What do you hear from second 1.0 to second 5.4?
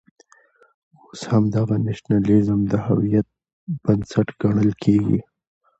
اوس همدغه نېشنلېزم د هویت بنسټ ګڼل کېږي.